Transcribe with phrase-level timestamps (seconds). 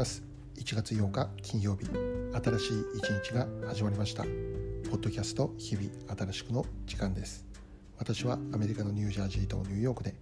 [0.00, 0.22] ます。
[0.56, 4.22] 1月8日金曜日新しい一日が始まりました。
[4.22, 7.44] ポッドキャスト日々新しくの時間です。
[7.98, 10.14] 私はアメリカのニュージャージーとニューヨークで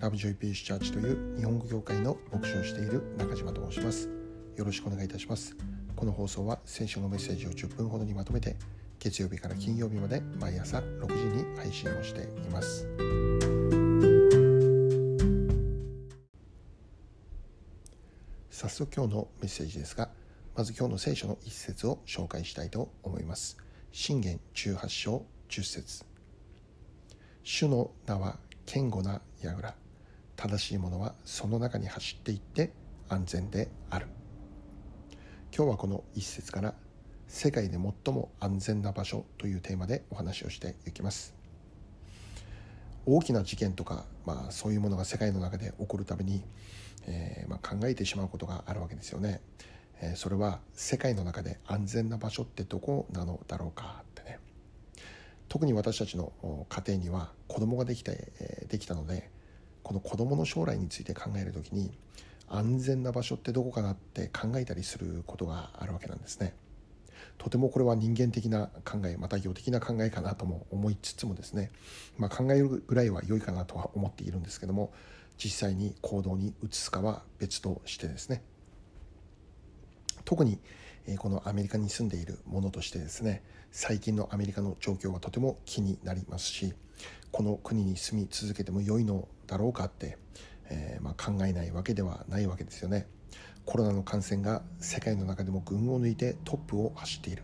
[0.00, 4.08] ラブジョイピースチャーチという日本語業界の牧師をしている中島と申します。
[4.56, 5.54] よろしくお願いいたします。
[5.94, 8.56] この放送は聖書のメッセージを10分ほどにまとめて
[8.98, 12.88] 月曜日から金曜日まで毎朝6時に配信をしています。
[18.56, 20.08] 早速今日のメッセージですが
[20.56, 23.58] まず今日の聖書の一節を紹介したいと思います。
[23.92, 26.06] 信玄18章10節。
[27.42, 29.74] 主の名は堅固な櫓。
[30.36, 32.72] 正しい者はその中に走っていって
[33.10, 34.06] 安全である。
[35.54, 36.72] 今日はこの一節から
[37.28, 41.34] 世界で最も安全な場所というテーマでお話をしていきます。
[43.06, 46.42] 大きな事件とか、まあ、そういうものが世界の中で起こるたびに、
[47.06, 49.40] えー、まあ、考えてしまうことがあるわけですよね、
[50.00, 54.40] えー、それは世界の中で安全な場所ってどこなのだろうかってね
[55.48, 56.32] 特に私たちの
[56.68, 59.30] 家庭には子供ができて、えできたので
[59.84, 61.96] この子供の将来について考える時に
[62.48, 66.54] 安全な場所ってどこかなって考えたりすることがあるわけなんですね。
[67.38, 71.70] とてもこれは人間的な考えまた業的な考えかなとも思いつつもですね、
[72.18, 74.92] まあ、考えるぐらいは良いかなとは思っているんですけども
[75.36, 78.42] 実際に行動に移すかは別としてですね
[80.24, 80.58] 特に
[81.18, 86.74] このアメリカに住んでいるものとしてですね最近のアメリカの状況はとても気になりますし
[87.30, 90.16] この国に住み続けても良いのだろうかって、
[90.70, 93.06] えー、まあ、考えないわけではないわけですよね。
[93.66, 97.42] コロナの感染が世界の中でも群を抜いてトップを走っている。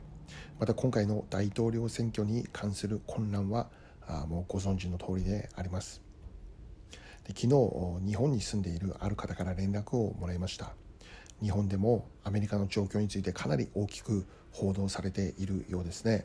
[0.61, 3.69] また今回の大統領選挙に関する混乱は
[4.07, 6.01] あもうご存知の通りであります。
[7.25, 7.49] で昨日
[8.07, 10.73] 日本に住んでいるある方から連絡をもらいました。
[11.43, 16.25] 日本でもアメリカの状況についてかなり大きく報道されているようですね、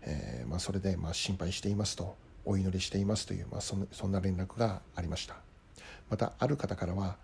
[0.00, 2.16] えー、まあ、それでまあ心配していますと
[2.46, 5.36] お祈りしていますという、まあ、そんな連絡がありました。
[6.08, 7.18] またある方からは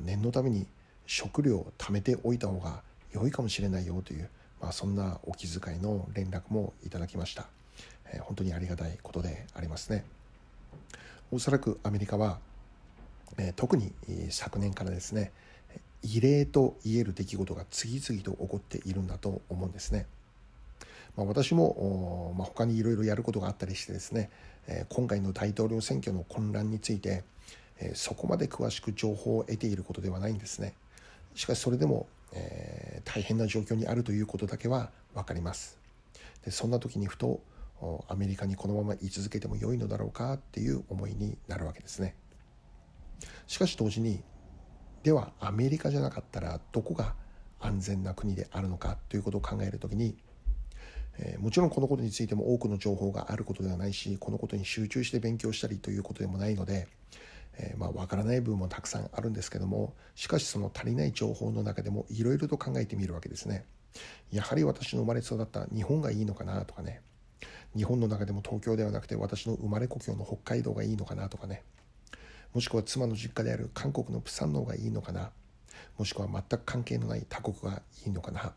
[0.00, 0.68] 念のために
[1.06, 4.28] 食料を貯めておいた方が良いかもしれないよという、
[4.60, 7.46] まあ、そんなお気遣いの連絡もいただきました、
[8.12, 10.04] えー、本当にありがたいことでありますね。
[11.32, 12.38] おそらくアメリカは、
[13.38, 13.92] えー、特に
[14.30, 15.32] 昨年からですね
[16.02, 20.06] 異例と言える出来事が次々と起こっているんだと思うんですね、
[21.16, 24.30] まあ、私も、まあ、他にいろいろやることがあったりしてですね、
[24.68, 27.24] えー、今回の大統領選挙の混乱について、
[27.80, 30.74] えそこまで詳しく情報を得ていることではないんですね。
[31.36, 35.78] しかしそれでも、えー、大変な状況にあるということだけは分かります。
[36.44, 37.40] でそんな時にふと
[38.08, 42.16] アメリカにこのまま居続けても良いのだろうかっていう思いになるわけですね。
[43.46, 44.22] しかし同時に
[45.02, 47.14] ではアメリカじゃなかったらどこが
[47.60, 50.16] 安全な国であるのかということを考える時に
[51.18, 56.88] えもちろんこのことについても多くの情報があることではないしこのことに集中して勉強したりということでもないので
[57.58, 63.64] えー、まあ、分からない部分もたくさんあるんですけどもしかしその足りない情報の中でもいろいろと考えてみるわけですね。
[64.30, 67.00] やはり私の生まれ育った日本がいいのかなとかね。
[67.74, 71.62] 日本の中でも東京ではなくて私の生まれ故郷の北海道がいいのかなとかね。
[72.52, 75.30] もしくは妻の実家である韓国のプサンの方がいいのかな。
[75.98, 78.54] もしくは全く関係のない他国がいいのかな。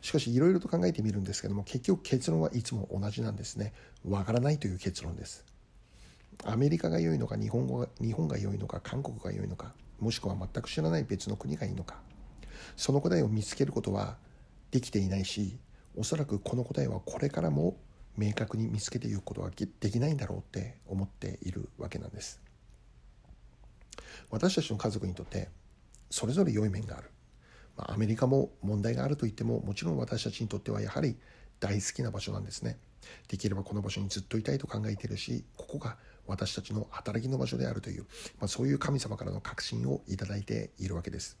[0.00, 3.72] しかしいろいろと考えてみるんですけども結局結論はいつも同じなんですね。
[4.08, 5.44] わからないという結論です。
[6.50, 12.00] アメリカが良いのか日本語が日本が良いのか韓国が良いのかもしくは全く知らない別の国がいいのか。
[12.76, 14.16] その答えを見つけることは
[14.70, 15.58] できていないし
[15.96, 17.76] おそらくこの答えはこれからも
[18.16, 22.40] 明確に見つけていくことはできないんだろうって思っているわけなんです。
[24.30, 25.48] 私たちの家族にとって
[26.10, 27.10] それぞれ良い面がある、
[27.76, 31.16] ま、アメリカも問題があると言ってももちろん私たちにとってはやはり
[31.60, 32.78] 大好きな場所なんですね。
[33.28, 35.96] できればこの場所にずっといたいと考えているしここが
[36.26, 38.02] 私たちの働きの場所であるという、
[38.38, 41.38] まあ、そういう神様からの確信をいただいているわけです。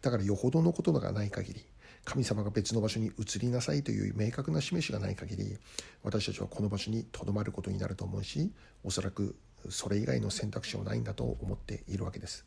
[0.00, 1.64] だからよほどのことがない限り
[2.04, 5.56] 神様が別の場所に移りなさいという明確な示しがない限り
[6.02, 8.50] 私たちはこの場所にとどまることになると思うし
[8.84, 9.36] おそらく
[9.68, 12.44] それ以外の選択肢はないんだと思っているわけです。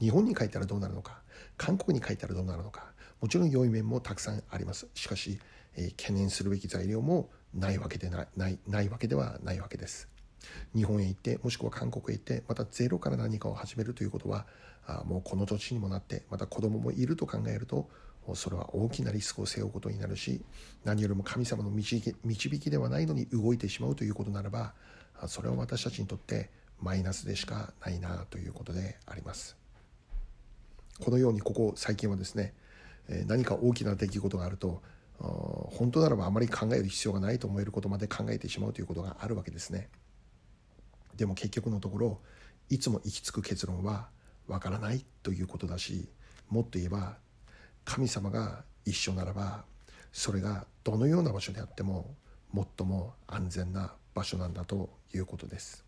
[0.00, 1.22] 日本に帰ったらどうなるのか
[1.56, 4.88] 韓国に帰ったらどうなるのかもちろん良い面もたくさんあります。
[4.94, 5.38] しかし、
[5.76, 10.08] えー、懸念するべき材料もないわけでなないないわけではないわけです。
[10.74, 14.46] 日本へ行ってもしくは韓国へ行ってまたゼロから何かを始めるということは
[14.86, 17.88] あもうこの年にもなってまた子供もいると考えると
[18.34, 20.42] それは大きなリスクを背負うことになるし
[20.84, 24.74] 何よりも神様の導き導きではないのに動いてしまうということならば
[25.26, 26.50] それは私たちにとって
[26.80, 29.56] マイナスでしかないなということであります。
[31.00, 32.54] このようにここ最近はですね
[33.26, 34.82] 何か大きな出来事があると
[35.18, 39.88] 本当ならばあまり考える必要がないと思えることまで考えてしまうということがあるわけですね。
[41.16, 42.20] でも結局のところ
[42.68, 44.08] いつも行き着く結論は
[44.46, 46.08] わからないということだし
[46.48, 47.16] もっと言えば
[47.84, 49.64] 神様が一緒ならば
[50.12, 52.14] それがどのような場所であっても
[52.54, 55.84] 最も安全な場所なんだということです。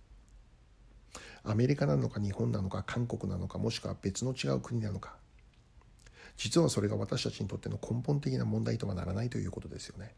[1.43, 5.17] アメリカなのか日本なのか韓国なのかもしくは別の違う国なのか。
[6.37, 10.15] 実はそれが私たちにとっての根本的な問題とはならないということですよね。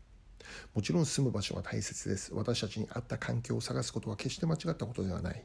[0.75, 2.35] もちろん住む場所は大切です。
[2.35, 5.45] 私たちに合った環境を探すことは決して間違ったことではない。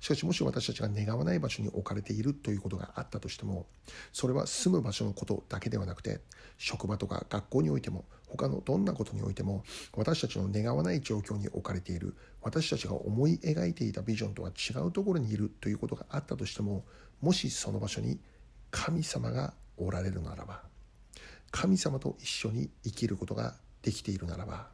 [0.00, 3.66] しかしもし私たちが願わない場所に置かれているということがあったとしても
[4.12, 6.20] それは住む場所のことだけではなくて
[6.58, 9.64] 職場とか学校においても他のどんなことにおいても
[9.96, 16.84] 私たちの願わない状況に置かれている私たちが思い描いていたビジョンとは違うところにいるということがあったとしても
[17.20, 18.20] もしその場所に
[18.70, 20.62] 神様がおられるならば
[21.50, 24.68] 神様と一緒に生きることができているならば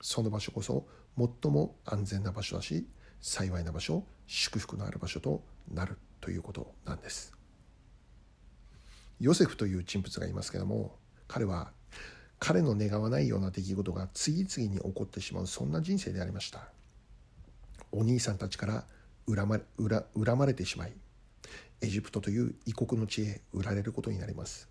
[0.00, 2.86] その場所こそ最も安全な場所だし
[3.20, 7.32] 幸いな場所祝福のある場所となるということなんです。
[9.20, 10.96] ヨセフという人物がいますけども
[11.28, 11.70] 彼は
[12.40, 16.66] 彼の願わないような出来事が次々に起こってしまうそんな人生でありました。
[17.92, 18.84] お兄さんたちから
[19.28, 20.92] 恨ま恨恨まれてしまい
[21.80, 24.68] エジプトという異国の地へ売られることになります。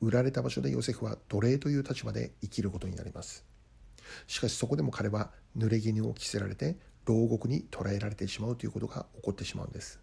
[0.00, 3.44] 売られた場所でヨセフは奴隷という立場で生きることになります。
[4.26, 10.00] しかしそこでも彼は濡れ衣を着せられて牢獄に捕らえられてしまうということが起こってしまうんです。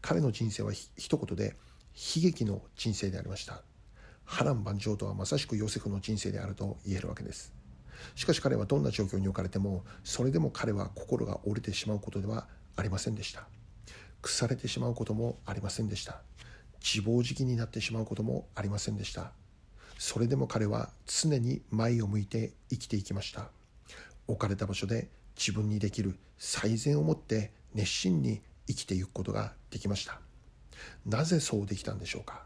[0.00, 1.56] 彼の人生は一言で
[2.16, 3.62] 悲劇の人生でありました。
[4.24, 7.52] 波乱万丈とはまさしくヨセフの人生であると言えるわけです。
[8.14, 13.46] しかし彼はどんな状況に置かれてもそれでも彼は心が折れてしまうことではありませんでした。
[14.22, 16.22] 腐れてしまうこともありませんでした。
[16.82, 19.32] 自暴自棄になってしまうこともありませんでした。
[19.98, 23.50] それでも彼は常に前を向いて生きていきました。
[24.26, 30.20] 置かれた場所で自分にできる最善をもって熱心に生きていくことができました。
[31.06, 32.42] なぜそうできたんでしょうか？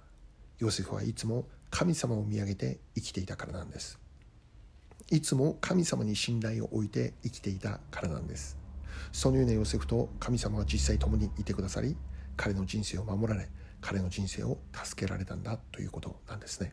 [0.58, 3.98] ヨセフはいつも神様を見上げて生きていたからなんです。
[5.10, 8.58] いつも神様に信頼を置いて生きていたからなんです。
[9.12, 11.96] そのようなヨセフと神様は実際共にいてくださり
[12.36, 13.48] 彼の人生を守られ
[13.80, 16.72] 彼の人生を助けられたんだということなんですね。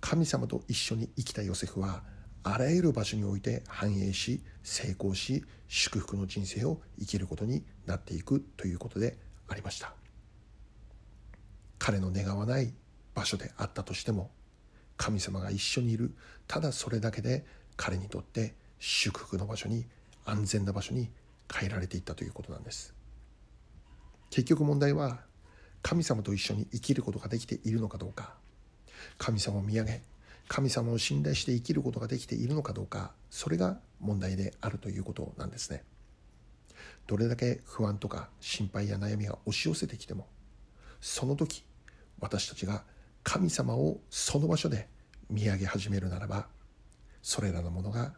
[0.00, 2.02] 神様と一緒に生きたヨセフは
[2.42, 9.18] あらゆる場所において繁栄し成功し祝福の人生を生きることになっていくということで
[9.48, 9.92] ありました。
[11.78, 12.72] 彼の願わない
[13.14, 14.30] 場所であったとしても
[14.96, 16.14] 神様が一緒にいる
[16.46, 17.44] ただそれだけで
[17.76, 19.86] 彼にとって祝福の場所に
[20.24, 21.10] 安全な場所に
[21.52, 22.94] 変えられていったということなんです。
[24.30, 25.20] 結局問題は
[25.82, 28.34] 神様と一緒に生きることができているのかどうか。
[29.16, 30.02] 神様を見上げ
[30.48, 33.12] 神様を信頼して生きることができているのかどうか。
[33.30, 35.84] それが問題であるということなんですね。
[37.06, 40.26] どれだけ不安とか心配や悩みが押し寄せてきても
[41.00, 41.64] その時
[42.20, 42.84] 私たちが
[43.22, 44.88] 神様をその場所で
[45.30, 46.46] 見上げ始めるならば
[47.22, 48.12] それらのものが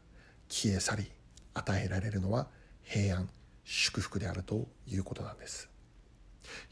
[0.48, 1.10] 消え去り
[1.54, 2.48] 与えられるのは
[2.82, 3.28] 平安
[3.64, 5.68] 祝福であるということなんです。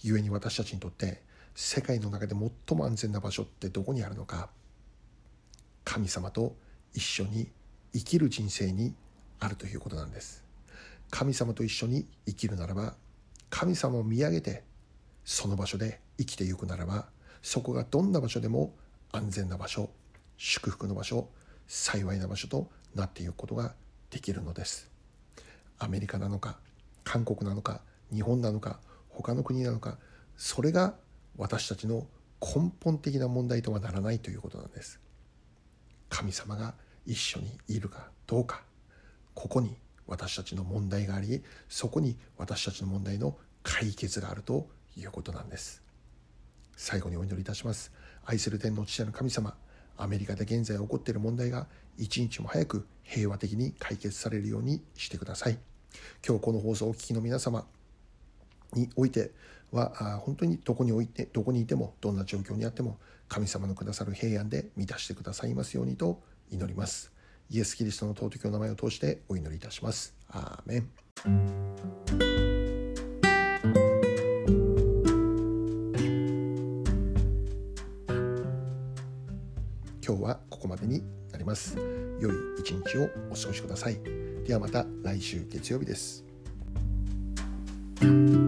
[0.03, 1.23] 故に私たちにとって
[1.55, 2.35] 世界の中で
[2.67, 4.49] 最も安全な場所ってどこにあるのか
[5.85, 6.55] 神様と
[6.95, 7.49] 一緒に
[7.93, 8.95] 生きる人生に
[9.41, 10.45] あるということなんです。
[11.11, 12.95] 神様と一緒に生きるならば
[13.49, 14.63] 神様を見上げて
[15.25, 17.07] その場所で生きていくならば
[17.43, 18.75] そこがどんな場所でも
[19.11, 19.91] 安全な場所
[20.37, 21.29] 祝福の場所
[21.67, 23.75] 幸いな場所となっていくことが
[24.11, 24.91] できるのです。
[25.79, 26.59] アメリカなのか
[27.05, 27.81] 韓国なのか
[28.13, 28.81] 日本なのか
[29.19, 29.99] 他の国なのか
[30.37, 30.95] それが
[31.37, 32.07] 私たちの
[32.41, 35.01] 根本的な問題とはならないということなんです。
[36.09, 38.63] 神様が一緒にいるかどうか。
[39.35, 45.83] ここに私たちの問題がありそこに私たちの問題の解決があるということなんです。
[46.77, 47.93] 最後にお祈りいたします。
[48.25, 49.57] 愛する天の父の神様
[49.97, 55.59] アメリカで現在起こっている問題が一日も早く平和的に解決されるようにしてください。
[56.27, 57.67] 今日この放送をお聞きの皆様
[58.75, 59.31] において
[59.73, 62.99] は本当にどこにおいてどこにいてもどんな状況にあっても
[63.29, 66.21] 神様のくださる平安で満たしてくださいますようにと
[66.51, 67.13] 祈ります。
[67.51, 70.15] イエス・キリストの尊きお名前を通してお祈りいたします。
[70.29, 70.89] アーメン。
[80.07, 81.77] 今日はここまでになります。
[82.19, 83.99] 良い一日をお過ごしください。
[84.47, 86.25] ではまた来週月曜日です。
[88.01, 88.48] thank you